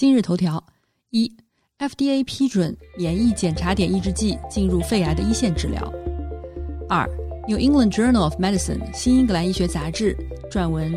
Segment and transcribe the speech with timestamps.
[0.00, 0.64] 今日头条：
[1.10, 1.30] 一
[1.78, 5.92] ，FDA 批准免疫检查点抑制剂进入肺癌的一线治疗。
[6.88, 7.06] 二，
[7.46, 10.16] 《New England Journal of Medicine》新英格兰医学杂志
[10.50, 10.90] 撰文，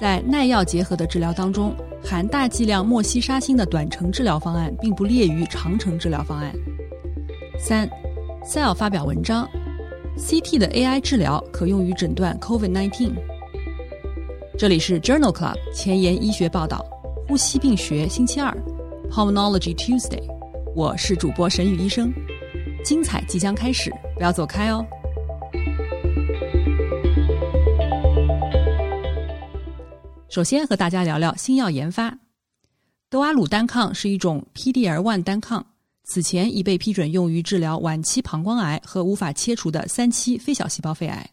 [0.00, 6.50] 在耐药结合的治疗当中，含大剂量莫西沙星的短程治疗方案并不列于长程治疗方案。
[7.58, 7.86] 三，
[8.46, 9.46] 《Cell》发表文章
[10.16, 13.12] ，CT 的 AI 治疗可用于诊断 COVID-19。
[14.56, 16.82] 这里是 Journal Club 前沿医学报道。
[17.28, 18.50] 呼吸病学星期二
[19.10, 20.18] ，Pulmonology Tuesday，
[20.74, 22.10] 我是主播沈宇医生，
[22.82, 24.82] 精彩即将开始，不要走开哦。
[30.30, 32.18] 首先和大家聊聊新药研发，
[33.10, 35.66] 德瓦鲁单抗是一种 PDL1 单抗，
[36.04, 41.28] 此前已被批准用于治疗晚期膀胱癌和无法切除的三期非小细胞肺癌。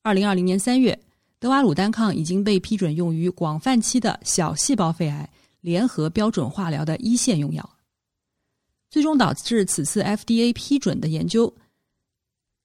[0.00, 0.98] 二零二零年三月。
[1.42, 5.28] 德瓦鲁单抗已经被批准用于广泛期的小细胞肺癌
[5.60, 7.68] 联合标准化疗的一线用药。
[8.88, 11.52] 最终导致此次 FDA 批准的研究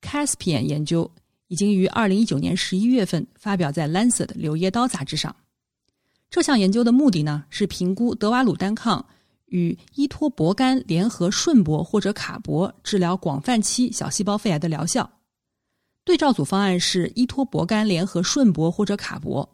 [0.03, 1.11] ，Caspian 研究
[1.48, 5.36] 已经于二零一九年十一月份发表在《Lancet》柳叶刀杂志上。
[6.30, 9.03] 这项研究的目的呢，是评估德瓦鲁单抗
[9.48, 15.16] 与依托泊苷联合顺铂或者卡铂治疗广泛期小细胞肺癌的疗效。
[16.07, 19.45] 对照组方案是依托博苷联合顺铂或者卡铂。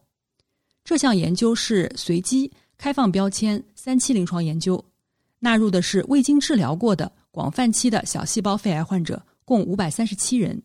[0.83, 4.85] 这项研究是随机开放标签三期临床研究，
[5.39, 10.61] 纳入的是未经治疗过的广泛期的小细胞肺癌患者，共五百三十七人，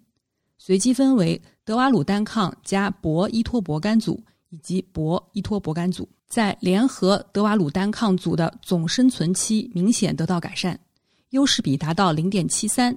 [0.59, 10.78] 随机分为德瓦鲁单抗加铂依托博苷组以及铂依托博苷组，在联合德瓦鲁单抗组的总生存期明显得到改善，
[11.31, 12.94] 优势比达到零点七三。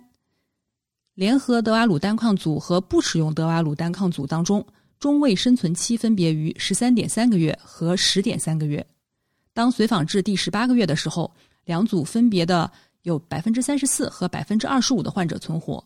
[1.16, 4.66] 联合德瓦鲁单抗组和不使用德瓦鲁单抗组当中，
[4.98, 8.86] 中位生存期分别于十三点三个月和十点三个月。
[9.54, 11.30] 当随访至第十八个月的时候，
[11.66, 12.72] 两组分别的
[13.02, 15.84] 有百分之三十四和百分之二十五的患者存活。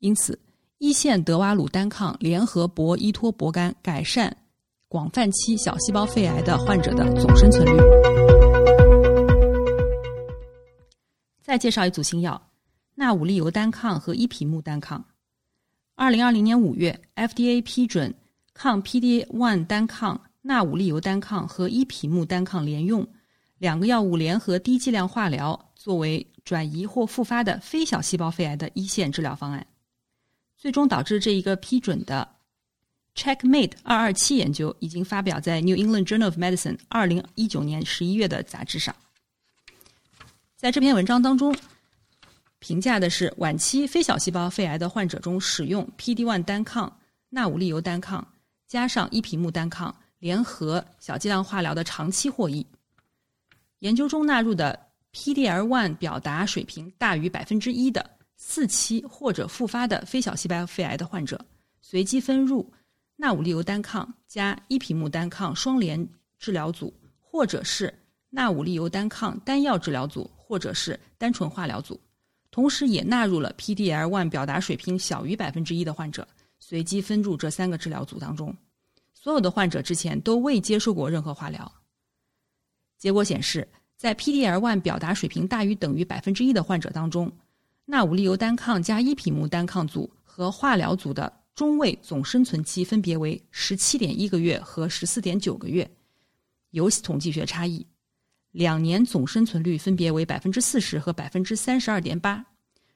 [0.00, 0.38] 因此，
[0.76, 4.36] 一线德瓦鲁单抗联合铂依托铂苷改善
[4.86, 7.72] 广泛期小细胞肺癌的患者的总生存率。
[11.42, 12.40] 再介绍一组新药。
[12.98, 15.04] 纳武利尤单抗和伊匹木单抗，
[15.96, 18.14] 二零二零年五月，FDA 批准
[18.54, 23.06] 抗 PDA1 单抗纳武利尤单抗和伊匹木单抗联用，
[23.58, 29.66] 两个药物联合低剂量化疗，作为转移或复发的非小细胞肺癌的一线治疗方案。
[30.56, 32.26] 最终导致这一个批准的
[33.14, 38.96] Checkmate 二二七研究已经发表在 New England Journal of Medicine 二零一九年十一月的杂志上。
[40.56, 41.54] 在这篇文章当中。
[42.66, 46.92] 评价的是晚期非小细胞肺癌的患者中使用 PD-1 单抗、
[47.28, 48.26] 纳武利尤单抗
[48.66, 52.66] 加上伊匹木单抗联合小剂量化疗的长期获益。
[53.78, 54.76] 研究中纳入的
[55.12, 58.04] PDL1 表达水平大于百分之一的
[58.36, 61.40] 四期或者复发的非小细胞肺癌的患者，
[61.80, 62.68] 随机分入
[63.14, 66.04] 纳武利尤单抗加伊匹木单抗双联
[66.40, 67.94] 治疗组，或者是
[68.28, 72.00] 纳武利尤单抗单药治疗组，或者是单纯化疗组。
[72.56, 76.26] 同时也纳入了 PDL1 表达水平小于百分之一的患者，
[76.58, 78.56] 随机分入这三个治疗组当中。
[79.12, 81.70] 所有的患者之前都未接受过任何化疗。
[82.96, 87.30] 结果显示，在 PDL1 表达水平大于等于百分之一的患者当中，
[87.84, 95.86] 纳武利尤单抗加伊匹木单抗组和化疗组的中位总生存期分别为十七点一个月和十四点九个月，
[96.70, 97.86] 有统计学差异。
[98.56, 102.42] 两年总生存率分别为百分之四十和百分之三十二点八，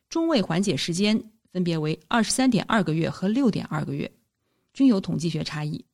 [0.09, 1.23] 中位缓解时间
[1.53, 4.11] 分别为二十三点二个月和六点二个月，
[4.73, 5.85] 均有统计学差异。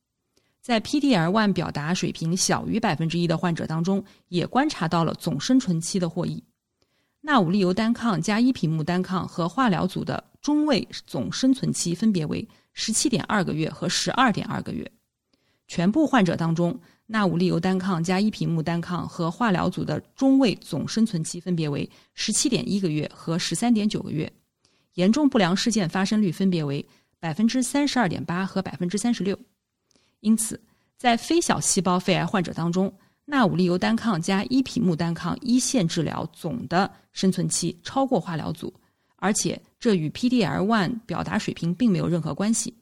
[0.63, 6.41] 在 PDL1 表达水平小于百分之一的患者当中，也观察到了总生存期的获益。
[7.21, 14.89] 纳武利尤单抗加伊匹木单抗和化疗组的中位总生存期分别为十七点二个月和十二点二个月，
[15.67, 16.81] 全部患者当中。
[17.06, 24.31] 纳武利尤单抗加伊匹木单抗和化疗组的中位总生存期分别为十七点一个月和十三点九个月，
[24.94, 26.85] 严重不良事件发生率分别为
[27.20, 29.38] 百分之三十二点八和百分之三十六。
[30.20, 30.61] 因此，
[30.99, 32.93] 在非小细胞肺癌患者当中，
[33.25, 38.75] 纳武利尤单抗加伊匹木单抗一线治疗总的生存期超过化疗组，
[39.17, 42.75] 而且这与 PDL1 表达水平并没有任何关系。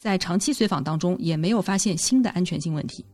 [0.00, 3.04] 在长期随访当中，也没有发现新的安全性问题。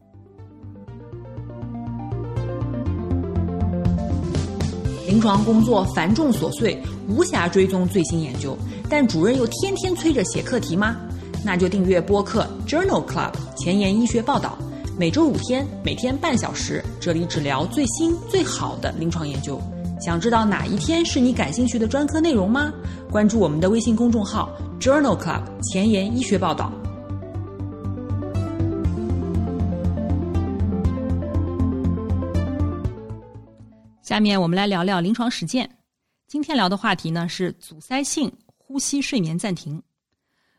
[5.09, 8.57] 临床工作繁重琐碎，无暇追踪最新研究，
[8.89, 10.97] 但主任又天天催着写课题吗？
[11.45, 14.57] 那就订阅播客 Journal Club 前沿医学报道，
[14.97, 19.61] 每周五天，每天半小时，这里只聊最新最好的临床研究。
[19.99, 22.73] 想知道哪一天是你感兴趣的专科内容吗？
[23.11, 26.71] 关注我们的微信公众号 Journal Club 前沿医学报道。
[34.03, 35.69] 下面我们来聊聊临床实践。
[36.27, 39.83] 今天聊的话题呢是阻塞性呼吸睡眠暂停。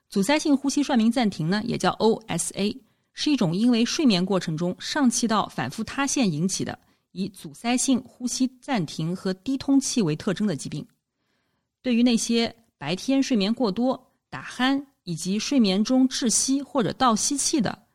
[0.10, 2.78] 阻塞性呼吸睡眠暂停呢也叫 OSA，
[3.14, 6.78] 是一种因为睡眠过程中上气道反复塌陷引起的，
[7.12, 10.86] 以阻塞性呼吸暂停和低通气为特征的疾病。
[11.82, 17.88] 对于那些白天睡眠过多、打鼾以及睡眠中窒息或者倒吸气的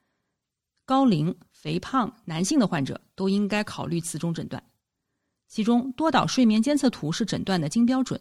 [0.85, 4.63] 高龄、肥胖男性的患者，都应该考虑此种诊断。
[5.47, 8.21] 其中，多导睡眠监测图是诊断的金标准。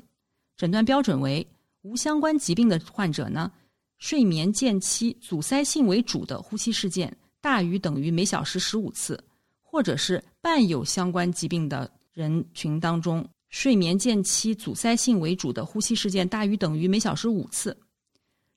[0.57, 1.45] 诊断标准为：
[1.81, 3.51] 无相关疾病的患者呢，
[3.97, 9.21] 睡眠间期阻塞性为主的呼吸事件大于等于每小时十五次，
[9.61, 17.77] 或者是伴有相关疾病的人群当中，睡眠间期阻塞性为主的呼吸事件大于等于每小时五次。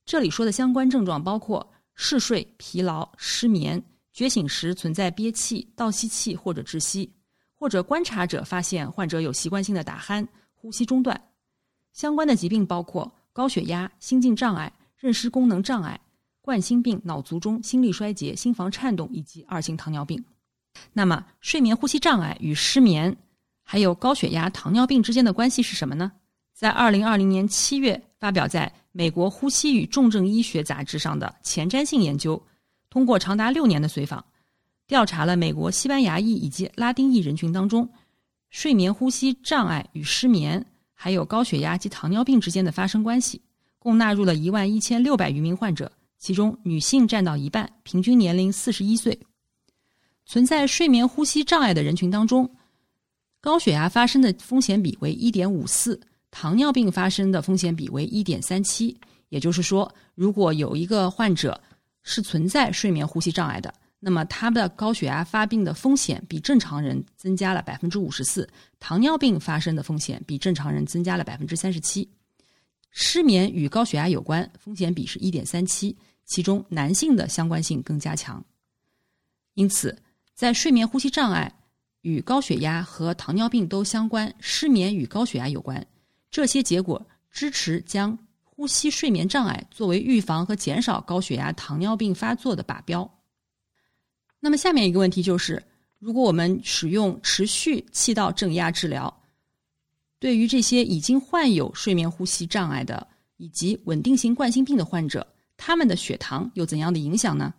[0.07, 3.83] 这里说的相关症状包括嗜睡、疲劳、失眠、
[4.13, 7.13] 觉醒时存在憋气、倒吸气或者窒息。
[7.57, 11.19] 或者观察者发现患者有习惯性的打鼾、呼吸中断，
[11.95, 15.99] 相关的疾病包括高血压、心境障碍、认知功能障碍、
[16.43, 20.23] 冠心病、脑卒中、心力衰竭、心房颤动以及二型糖尿病。
[20.93, 23.17] 那么，睡眠呼吸障碍与失眠
[23.65, 26.13] 还有高血压、糖尿病之间的关系是什么呢？
[26.53, 32.41] 在二零二零年七月发表在美国呼吸与重症医学杂志上的前瞻性研究，
[32.91, 34.25] 通过长达六年的随访。
[34.87, 37.89] 调查了美国西班牙裔以及拉丁裔人群当中
[38.51, 43.41] 睡眠呼吸障碍与失眠，还有高血压及糖尿病之间的发生关系，
[43.79, 49.19] 共纳入了一万一千六百余名患者，其中女性占到一半，平均年龄四十一岁。
[50.27, 52.49] 存在睡眠呼吸障碍的人群当中，
[53.45, 56.01] 高血压发生的风险比为一点五四，
[56.31, 58.99] 糖尿病发生的风险比为一点三七。
[59.29, 61.61] 也就是说，如果有一个患者
[62.03, 63.73] 是存在睡眠呼吸障碍的。
[64.01, 68.49] 那么，他的高血压发病的风险比正常人增加了百分之五十四，
[68.81, 72.09] 糖尿病发生的风险比正常人增加了百分之三十七，
[72.93, 75.95] 失眠与高血压有关，风险比是一点三七，
[76.25, 78.43] 其中男性的相关性更加强。
[79.53, 79.95] 因此，
[80.35, 81.55] 在睡眠呼吸障碍
[82.05, 85.85] 与高血压和糖尿病都相关，失眠与高血压有关，
[86.31, 93.11] 这些结果支持将呼吸睡眠障碍作为预防和减少高血压、糖尿病发作的靶标。
[94.39, 95.63] 那么下面一个问题就是，
[95.99, 99.23] 如果我们使用持续气道正压治疗，
[100.19, 103.07] 对于这些已经患有睡眠呼吸障碍的
[103.39, 105.27] 以及稳定性冠心病的患者，
[105.57, 107.55] 他们的血糖有怎样的影响呢？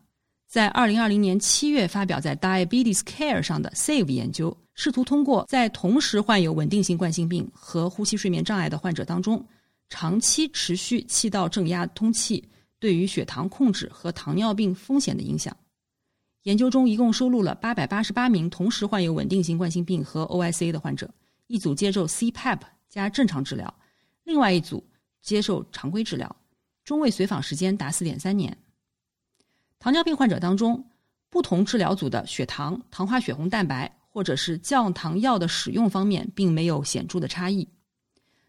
[0.48, 9.46] 在二零二零年七月发表在《Diabetes Care》上的 SAVE 研究，试图通过在同时患有稳定性冠心病和呼吸睡眠障碍的患者当中，
[9.90, 12.48] 长期持续气道正压通气
[12.80, 15.56] 对于血糖控制和糖尿病风险的影响。
[16.44, 21.12] 研究中一共收录了八百八十八名同时患有稳定性冠心病和 OSA 的患者，
[21.48, 23.74] 一组接受 CPAP 加正常治疗，
[24.24, 24.82] 另外一组
[25.22, 26.34] 接受常规治疗，
[26.84, 28.56] 中位随访时间达四点三年。
[29.86, 30.84] 糖尿病患者当中，
[31.30, 37.70] 不同治疗组的血糖、糖化血红蛋白或者是降糖药的使用方面并没有显著的差异。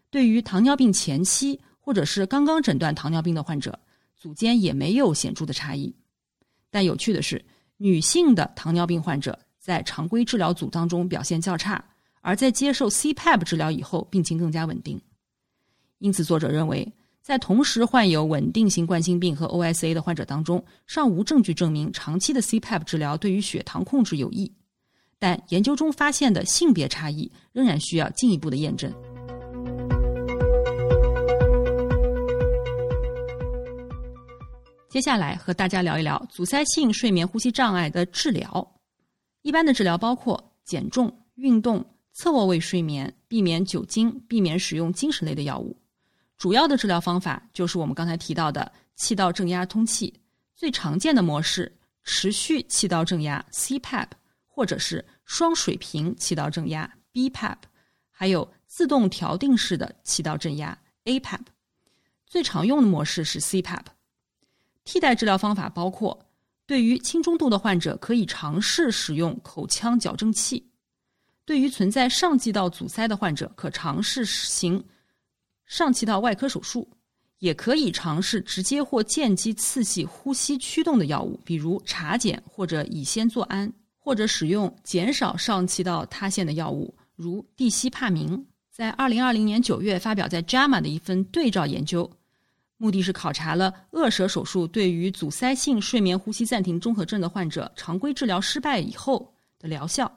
[0.09, 3.79] 对于糖尿病前期或者是刚刚诊断糖尿病的患者，
[4.15, 5.95] 组间也没有显著的差异。
[6.71, 7.45] 但有趣的是。
[7.79, 11.85] 女性的糖尿病患者在常规治疗组当中表现较差，
[12.21, 14.99] 而在接受 CPAP 治疗以后，病情更加稳定。
[15.99, 16.91] 因此，作者认为，
[17.27, 24.49] 在同时患有稳定性冠心病和 OSA 的患者当中，尚无证据证明长期的 CPAP 治疗对于血糖控制有益。
[25.19, 28.89] 但研究中发现的性别差异仍然需要进一步的验证。
[34.87, 38.79] 接下来和大家聊一聊阻塞性睡眠呼吸障碍的治疗。
[39.41, 45.76] 一般的治疗包括减重、运动、侧卧位睡眠、避免酒精、避免使用精神类的药物。
[46.37, 50.13] 主要的治疗方法就是我们刚才提到的气道正压通气。
[50.55, 51.71] 最常见的模式
[52.03, 54.07] 持续气道正压 （CPAP）
[54.45, 57.57] 或者是双水平气道正压 （BPAP），
[58.09, 61.41] 还有自动调定式的气道正压 （APAP）。
[62.25, 63.85] 最常用的模式是 CPAP。
[64.83, 66.17] 替代治疗方法包括，
[66.65, 70.57] 对于轻中度的患者，可以尝试使用口腔矫正器；
[71.45, 74.83] 对于存在上气道阻塞的患者，可尝试行
[75.67, 76.87] 上气道外科手术。
[77.39, 88.43] 也可以尝试直接或间接刺激呼吸驱动的药物，比如茶碱或者乙酰唑胺，或者使用减少上气道塌陷的药物，如地西帕明。
[88.71, 92.09] 在二零二零年九月发表在《JAMA》的一份对照研究，
[92.77, 100.11] 目的是考察了颚舌手术对于阻塞性睡眠呼吸暂停综合症的患者常规治疗失败以后的疗效。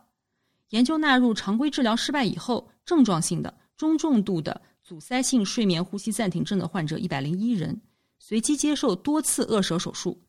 [0.70, 4.58] 研究纳入常规治疗失败以后症状性的中重度的。
[4.90, 7.80] 阻塞性睡眠呼吸暂停症的患者一百零一人，
[8.18, 10.20] 随机接受多次颚舌手术，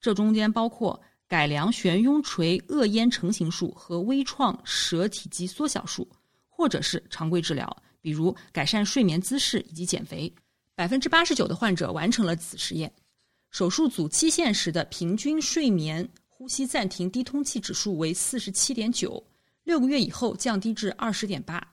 [0.00, 6.10] 这中间包括改良悬雍垂腭咽成型术和微创舌体积缩小术，
[6.48, 10.34] 或者是常规治疗，比如改善睡眠姿势以及减肥。
[10.74, 12.92] 百分之八十九的患者完成了此实验，
[13.52, 19.24] 手术组期限时的平均睡眠呼吸暂停低通气指数为四十七点九，
[19.62, 21.64] 六个月以后降低至二十点八。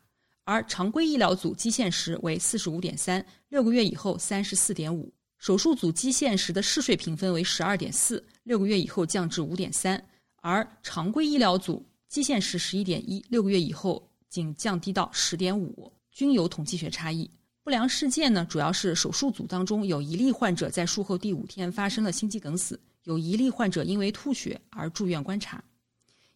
[0.48, 5.06] 而常规医疗组基线时为四十五点三，六个月以后三十四点五；
[5.38, 10.00] 手术组基线时的嗜睡评分为十二点四，六个月以后降至五点三；
[10.38, 17.30] 而常规医疗组基线时十一点一，六个月以后仅降低到十点五，均有统计学差异。
[17.62, 25.62] 不良事件呢，主要是手术组当中有一例患者在术后第五天发生了心肌梗死，有一例患者因为吐血而住院观察。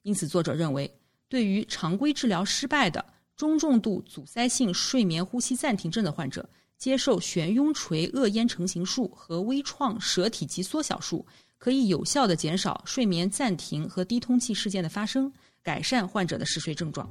[0.01, 0.93] 因此，作者认为，
[1.29, 3.05] 对于常规治疗失败的。
[3.41, 11.25] 中重度阻塞性睡眠呼吸暂停症的患者接受悬雍垂腭咽成形术和微创舌体肌缩小术，
[11.57, 15.33] 可以有效的减少睡眠暂停和低通气事件的发生，
[15.63, 17.09] 改善患者的嗜睡症状。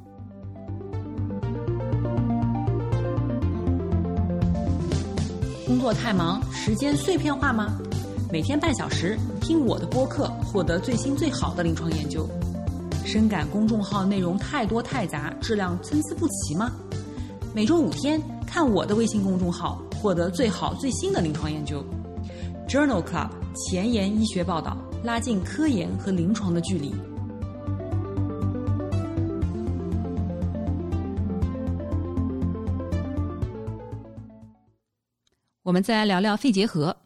[5.66, 7.76] 工作太忙，时间碎片化吗？
[8.30, 12.30] 每天半小时听我的播客，获得最新最好的临床研究。
[13.04, 16.70] 深感公众号内容太多太杂，质量参差不齐吗？
[17.52, 21.84] 每周五天看我的微信公众号，获得最好最新的临床研究。
[22.68, 26.94] Journal Club 前沿医学报道，拉近科研和临床的距离。
[35.62, 36.96] 我们再来聊聊肺结核。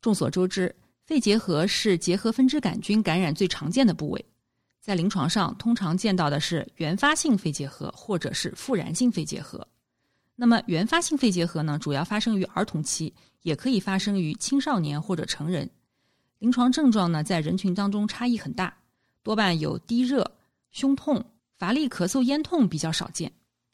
[0.00, 0.74] 众所周知，
[1.06, 4.24] 肺结核是结核分支杆菌感染最常见的部位。
[4.88, 9.68] 在临床上，通常见到的是原发性肺结核或者是复燃性肺结核。
[10.34, 15.68] 那么，原发性肺结核呢，主要发生于儿童期，也可以发生于青少年或者成人。
[16.38, 18.74] 临床症状呢，在人群当中差异很大，
[19.22, 20.26] 多半有低热、
[20.72, 21.22] 胸痛、
[21.58, 23.30] 乏力、咳嗽、咽痛比较少见。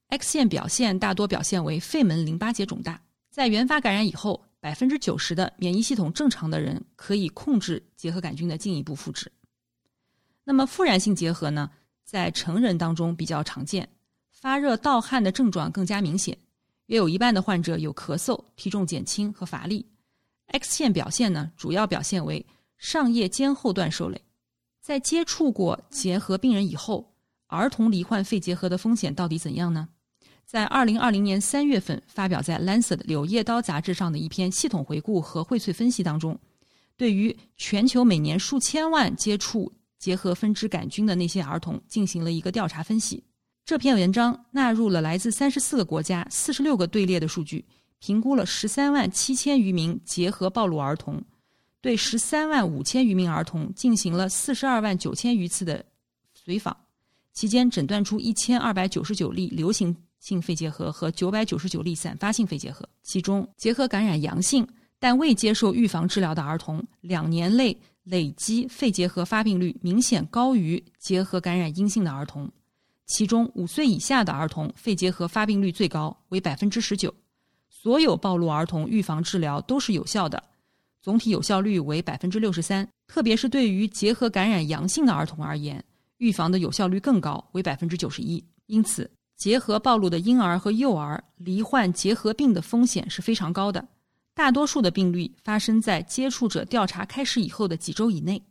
[0.08, 3.00] X 线表现大多表现为肺门淋巴结肿大。
[3.30, 9.30] 在原发感染以后，百分之九十的免疫系统正常的人可以控制结核杆菌的进一步复制。
[10.44, 11.70] 那么复燃性结核呢，
[12.04, 13.88] 在成人当中比较常见，
[14.30, 16.36] 发热盗汗的症状更加明显，
[16.86, 19.86] 约有一半的患者有咳嗽、体重减轻和乏力。
[20.48, 22.44] X 线表现呢，主要表现为
[22.76, 24.20] 上叶尖后段受累。
[24.82, 27.14] 在接触过结核病人以后，
[27.46, 29.88] 儿童罹患肺结核的风险到底怎样呢？
[30.44, 36.38] 在二零二零年三月份发表在《Lancet 柳叶刀》杂志上的一篇系统回顾和荟萃分析当中，
[36.98, 39.72] 对于全球每年数千万接触
[40.04, 43.24] 结合分支杆菌的那些儿童进行了一个调查分析。
[43.64, 47.64] 这篇文章纳入了来自三十四个国家、四十六个队列的数据，
[48.00, 51.24] 评估了十三万七千余名结核暴露儿童，
[51.80, 55.82] 对十三万五千余名儿童进行了四十二万九千余次的
[56.34, 56.76] 随访，
[57.32, 62.86] 期间诊断出一千二百九十九例流行性肺结核和九百九十九例散发性肺结核。
[63.02, 64.68] 其中，结核感染阳性
[64.98, 67.74] 但未接受预防治疗的儿童，两年内。
[68.04, 72.50] 累积肺结核发病率明显高于结核感染阴性的儿童，
[73.06, 77.12] 其中五岁以下的儿童肺结核发病率最高，为百分之十九。
[77.68, 80.42] 所有暴露儿童预防治疗都是有效的，
[81.02, 82.88] 总体有效率为百分之六十三。
[83.06, 85.84] 特别是对于结核感染阳性的儿童而言，
[86.16, 88.42] 预防的有效率更高，为百分之九十一。
[88.66, 93.86] 因此，结核暴露的婴儿和幼儿罹患结核病的风险是非常高的。
[94.34, 98.42] 大多数的病例发生在接触者调查开始以后的几周以内。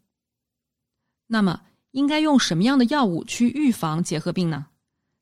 [1.28, 1.62] 那么，
[1.92, 4.68] 应该用什么样的药物去预防结核病呢？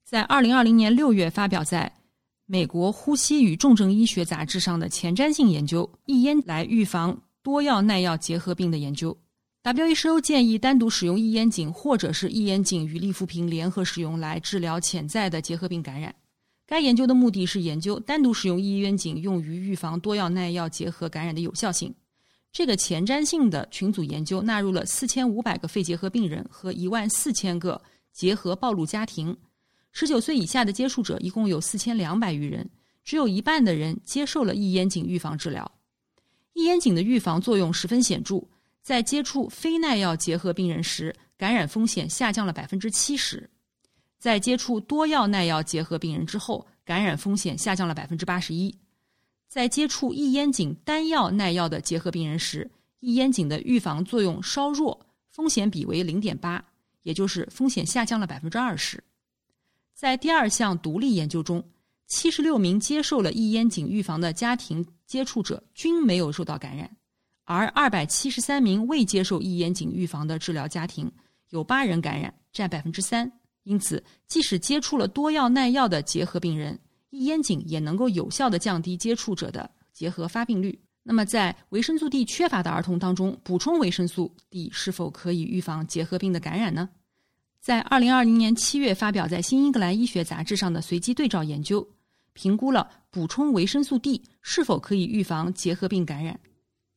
[0.04, 1.92] 在二零二零年六月发表在
[2.46, 9.18] 美国呼吸与重症医学杂志上的前瞻性研究《一烟来预防多药耐药结核病的研究》
[9.74, 16.14] ，WHO 建议单独使用异烟肼，或者是异烟肼与利福平联合使用来治疗潜在的结核病感染。
[16.72, 21.94] 该研究的目的是研究单独使用异烟肼用于预防多药耐药结核感染的有效性。
[22.50, 27.82] 这个前瞻性的群组研究纳入了四千五百个肺结核病人和一万四千个
[28.14, 29.36] 结核暴露家庭。
[29.92, 32.70] 十九岁以下的接触者一共有四千两百余人，
[33.04, 35.70] 只有一半的人接受了异烟肼预防治疗。
[36.54, 38.42] 异烟肼的预防作用十分显著。
[38.82, 43.50] 在接触非耐药结核病人时，感染风险下降了百分之七十；
[44.22, 48.72] 在接触多药耐药结核病人之后，感染风险下降了百分之八十一；
[49.48, 56.64] 在接触异烟肼单药耐药的结核病人时，异烟肼的预防作用稍弱，风险比为零点八，
[57.02, 59.04] 也就是风险下降了百分之二十。
[59.96, 61.64] 在第二项独立研究中，
[62.06, 66.88] 七十六名接受了异烟肼预防的家庭接触者均没有受到感染。
[67.46, 71.12] 而二百七十三名未接受异烟肼预防的治疗家庭，
[71.50, 73.32] 有八人感染，占百分之三。
[73.64, 80.80] 因此，即使接触了多药耐药的结核病人，异烟肼也能够有效的降低接触者的结核发病率。
[81.04, 86.90] 那么，在维生素 D 缺乏的儿童当中，补充维生素 D 是否可以预防结核病的感染呢？
[87.60, 91.88] 在二零二零年七月发表在《新英格兰医学杂志》上的随机对照研究，
[92.34, 96.40] 评估了补充维生素 D 是否可以预防结核病感染。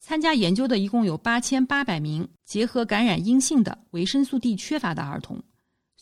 [0.00, 5.42] 参加研究的一共有八千八百名结核感染阴性的维生素 D 缺乏的儿童，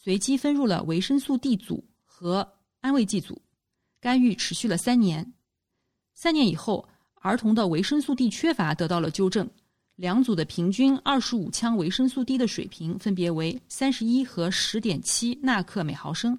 [0.02, 3.40] 随机分入了维生素 D 组和安慰剂组，
[4.00, 5.32] 干预持续了三年。
[6.12, 9.49] 三年以后，儿童的维生素 D 缺乏得到了纠正，
[9.94, 16.37] 两组的平均二十五羟维生素 D 的水平分别为三十一和十点七纳克每毫升，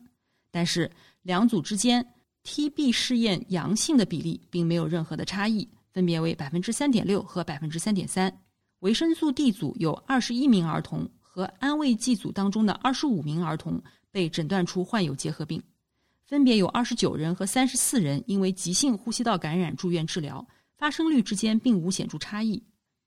[0.51, 0.91] 但是
[1.21, 2.05] 两组之间
[2.43, 5.65] TB 试验阳性的比例并没有任何的差异。
[5.93, 8.41] 分别为百分之三点六和百分之三点三。
[8.79, 15.59] 维生素 D 组有二十一名儿童和安慰剂组当中的二十五名儿童被诊断出患有结核病，
[16.27, 20.45] 分别有二十九人和三十四人因为急性呼吸道感染住院治疗，
[20.77, 22.61] 发生率之间并无显著差异。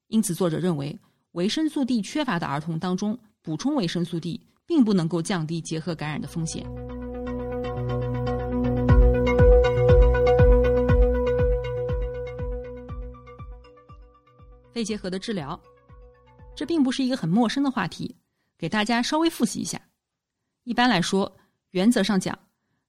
[0.09, 0.99] 因此，作者认为
[1.33, 6.67] 维生素 D 缺乏的儿童当中补充维生素 D 并不能够降低结核感染的风险。
[14.73, 15.59] 肺结核的治疗，
[16.57, 18.17] 这并不是一个很陌生的话题，
[18.59, 19.81] 给大家稍微复习一下。
[20.65, 21.37] 一般来说，
[21.71, 22.37] 原则上讲，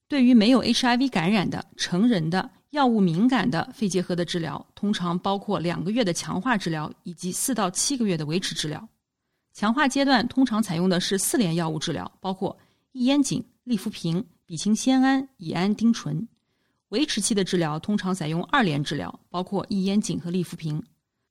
[0.08, 8.88] 对于没有 HIV 感染的成人的药物敏感的肺结核的治疗，通常包括两个月的强化治疗以及四到七个月的维持治疗。
[9.54, 12.58] 强化阶段通常采用的是四联药物治疗，包括
[12.94, 16.26] 异烟肼、利福平、吡嗪酰胺、乙胺丁醇。
[16.90, 20.82] 维持期的治疗通常采用二联治疗，包括异烟肼和利福平。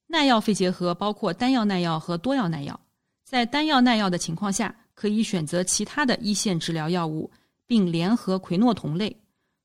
[0.09, 2.79] 耐药肺结核包括单药耐药和多药耐药，
[3.25, 7.31] 在单药耐药的情况下，可以选择其他的一线治疗药物，
[7.67, 9.15] 并联合喹诺酮类。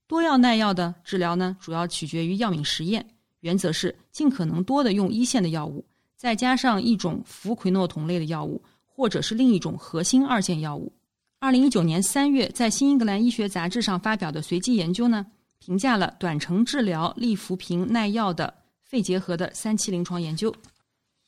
[0.08, 3.06] 多药耐药的治疗呢，主要取决于药敏实验，
[3.42, 5.86] 原则是尽可能多的用一线的药物，
[6.18, 10.92] 再加上一种氟喹诺酮类的药物，或者是另一种核心二线药物。
[11.40, 15.26] 二零一九年三月，在《新英格兰医学杂志》上发表的随机研究呢，
[15.60, 18.61] 评价了短程治疗利福平耐药的。
[18.92, 20.54] 肺结核的三期临床研究，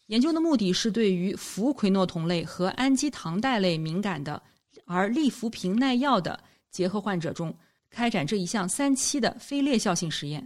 [0.07, 4.43] 研究的目的是对于氟喹诺酮类和氨基糖代类敏感的
[4.83, 6.37] 而利福平耐药的
[6.71, 7.55] 结核患者中
[7.89, 10.45] 开展这一项三期的非劣效性实验。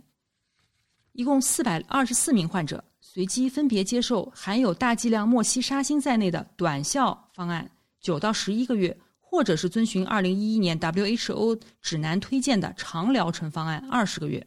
[1.13, 7.67] 一共四百二十四名患者随机分别接受含有大剂量莫西沙星在内的短效方案
[7.99, 14.45] 九到十一个月，或者是遵循二零一一年 WHO 指南推荐的长疗程方案二十个月。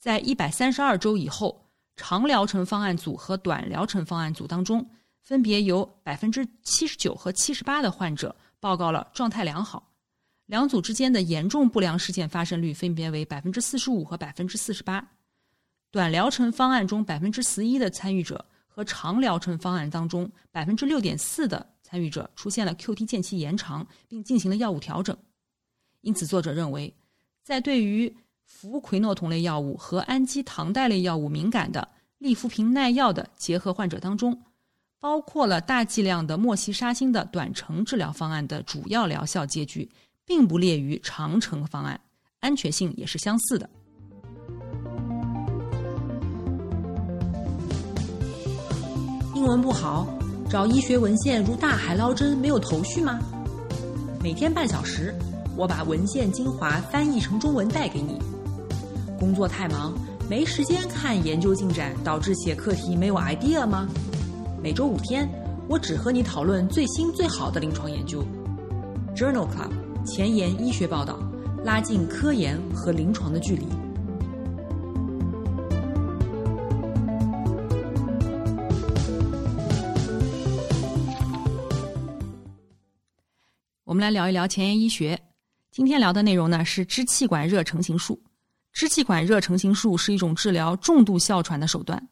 [0.00, 4.88] 在一百三十二周以后，长疗程方案组和短疗程方案组当中，
[5.22, 9.92] 分别有百分之七十九和七十八的患者报告了状态良好。
[10.46, 15.06] 两组之间的严重不良事件发生率分别为百分之四十五和百分之四十八。
[15.90, 25.14] 短疗程方案中百分之十一的参与者和长疗程方案当中百分之六点四的参与者出现了 QT 间期延长，并进行了药物调整。
[26.00, 26.96] 因此，作者认为，
[27.44, 28.16] 在对于
[28.52, 31.86] 氟喹诺酮类药物和氨基糖代类药物敏感的
[32.18, 34.38] 利福平耐药的结核患者当中，
[34.98, 39.88] 包括了大剂量的莫西沙星的短程治疗方案的主要疗效结局，
[40.26, 41.98] 并不劣于长程方案，
[42.40, 43.70] 安全性也是相似的。
[49.34, 50.06] 英文不好，
[50.50, 53.18] 找医学文献如大海捞针，没有头绪吗？
[54.20, 55.14] 每天半小时，
[55.56, 58.20] 我把文献精华翻译成中文带给你。
[59.20, 59.92] 工作太忙，
[60.30, 63.86] 没时间看研究进展，导致写课题没有 idea 吗？
[64.62, 65.28] 每周五天，
[65.68, 68.24] 我只和你讨论最新最好的临床研究。
[69.14, 69.70] Journal Club
[70.06, 71.18] 前沿医学报道，
[71.62, 73.66] 拉近科研和临床的距离。
[83.84, 85.20] 我们来聊一聊前沿医学。
[85.70, 88.18] 今天聊的内容呢是支气管热成形术。
[88.72, 92.08] 支气管热成型术是一种治疗重度哮喘的手段，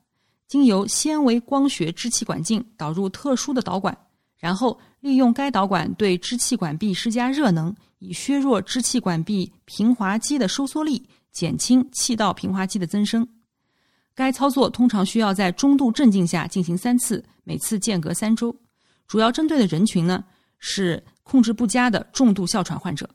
[0.46, 3.96] 经由纤维光学支气管镜导入特殊的导管，
[4.36, 13.26] 然后利用该导管对支气管壁施加热能，以削弱支气管壁平滑肌的收缩力，减轻气道平滑肌的增生。
[14.14, 18.54] 该操作通常需要在中度镇静下进行三次，每次间隔三周。
[19.06, 20.24] 主要针对的人群呢
[20.58, 21.02] 是。
[21.30, 23.06] 控制不佳的重度哮喘患者，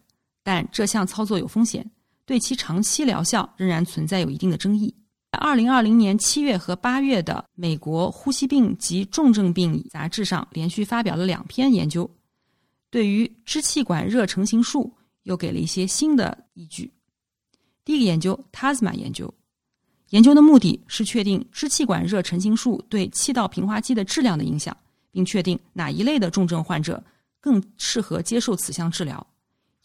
[0.43, 1.83] 但这项操作有风险，
[2.25, 4.93] 对其长期疗效仍然存在有一定的争议。
[5.31, 12.09] 二零二零年七月和八月的《美国呼吸病及重症病杂志》上连续发表了两篇研究，
[12.89, 16.91] 对于支气管热成型术又给了一些新的依据。
[17.83, 19.33] 第一个研究 TASMA 研究，
[20.09, 24.75] 研究的目的是确定支气管热成型术对气道平滑肌的质量的影响，
[25.11, 27.03] 并确定哪一类的重症患者。
[27.41, 29.27] 更适合接受此项治疗。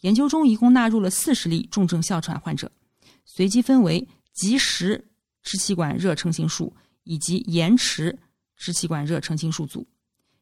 [0.01, 2.71] 研究中一共纳入了四十例重症哮喘患者，
[3.25, 5.09] 随机分为及时
[5.43, 8.17] 支气管热成型术以及延迟
[8.55, 9.85] 支气管热成型术组。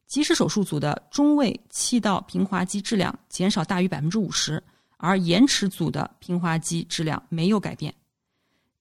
[0.06, 4.64] 及时手术组的中位气道平滑肌质量减少大于百分之五十，
[4.98, 7.94] 而延迟组的平滑肌质量没有改变。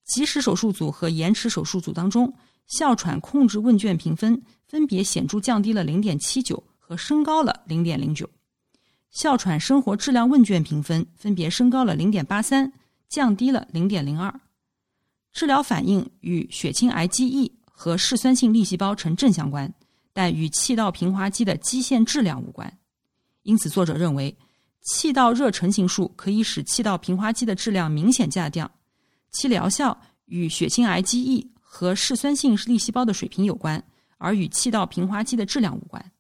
[0.05, 2.33] 及时手术组和延迟手术组当中，
[2.67, 6.63] 哮喘控制问卷评分分别显著降低了零点七九。
[6.89, 8.31] 和升高了零点零九，
[9.11, 12.73] 哮喘生活质量问卷评分分别升高了零点八三，
[13.09, 14.41] 降低了零点零二。
[15.33, 19.73] 治疗反应与血清 IgE 和嗜酸性粒细胞呈正相关，
[20.13, 22.79] 但与气道平滑肌的基线质量无关。
[23.43, 24.37] 因此，作者认为
[24.83, 28.71] 气道热成型术可以使气道平滑肌的质量明显下降，
[29.31, 33.83] 其疗效与血清 IgE 和嗜酸性粒细胞的水平有关，
[34.19, 36.13] 而与气道平滑肌的质量无关。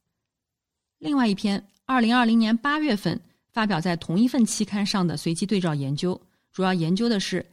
[0.98, 3.18] 另外一篇，二零二零年八月份
[3.52, 6.20] 发表在同一份期刊上的随机对照研究，
[6.52, 7.46] 主要研究的是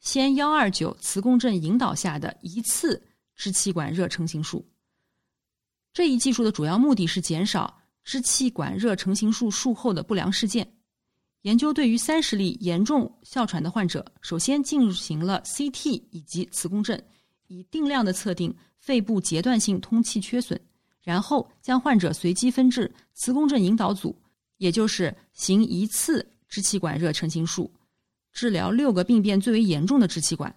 [0.00, 3.02] 先幺二九磁共振引导下的一次
[3.34, 4.62] 支气管热成形术。
[5.94, 10.70] 这一技术的主要目的是减少支气管热成形术术后的不良事件。
[11.42, 17.02] 研究对于三十例严重哮喘的患者，首先进行了 CT 以及磁共振，
[17.46, 20.60] 以定量的测定肺部阶段性通气缺损。
[21.08, 24.14] 然后将患者随机分至磁共振引导组，
[24.58, 27.72] 也就是行一次支气管热成形术，
[28.30, 30.54] 治疗六个病变最为严重的支气管，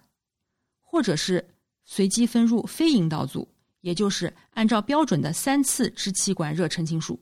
[0.78, 1.42] 或者是
[1.86, 3.48] 随机分入非引导组，
[3.80, 7.18] 也就是按照标准的三次支气管热成形术。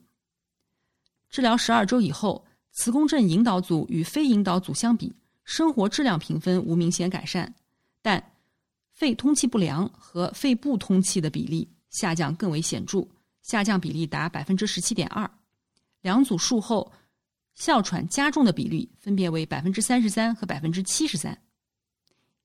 [1.29, 5.14] 治疗十二周以后，磁共振引导组与非引导组相比，
[5.45, 7.55] 生活质量评分无明显改善，
[8.03, 8.33] 但
[8.90, 13.07] 肺通气不良和肺部通气的比例下降更为显著。
[13.42, 15.31] 下降比例达百分之十七点二，
[16.03, 16.92] 两组术后
[17.55, 21.37] 哮喘加重的比例分别为百分之三十三和百分之七十三。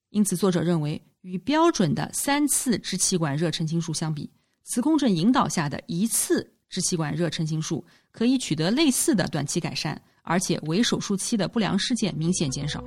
[0.10, 4.32] 因此，作者认为与标准的三次支气管热成形术相比，
[4.64, 12.84] 磁共振引导下的一次支气管热成形术可以取得类似的短期改善，而且为手术期的不良事件明显减少。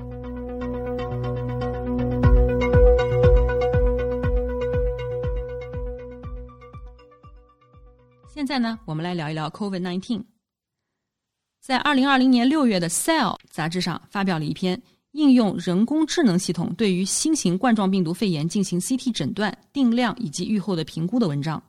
[8.48, 10.24] 在呢，我们来聊一聊 COVID-19。
[11.60, 14.80] 在二零二零年六月的《Cell》杂志上发表了一篇
[15.10, 21.62] 应用人工智能系统对于新型冠状病毒肺炎进行 CT 诊断、定量以及预后的评估的文章。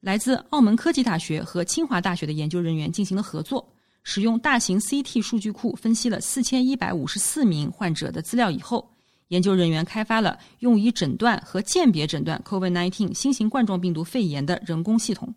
[0.00, 3.70] 来自澳门科技大学和清华大学的研究人员进行了合作，
[4.02, 8.90] 使用大型 CT 数据库分析了四千一百五十四名患者的资料以后，
[9.28, 15.34] 研究人员开发了用于诊断和鉴别诊断 COVID-19 新型冠状病毒肺炎的人工系统。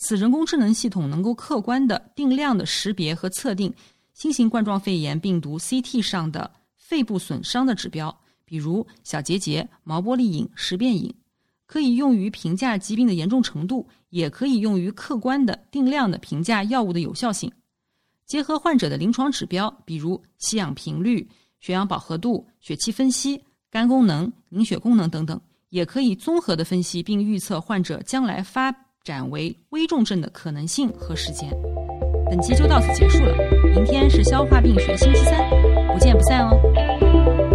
[0.00, 3.74] 此人工智能系统能够客观的定量的识别和测定
[4.14, 11.12] 新型冠状肺炎病毒 CT 上的肺部损伤的指标，比如小结节、毛玻璃影、实变影，
[11.66, 17.50] 可以用于评价疾病的严重程度，也可以用于客观的定量的评价药物的有效性。
[18.24, 28.72] 结合患者的临床指标，比如吸氧频率、血氧饱和度、血气分析、肝功能、凝血功能等等，也可以综合的分析并预测患者将来发。
[29.08, 31.48] 展为危重症的可能性和时间。
[32.28, 33.34] 本期就到此结束了
[33.74, 35.48] 明天是消化病学星期三
[35.90, 37.47] 不见不散哦。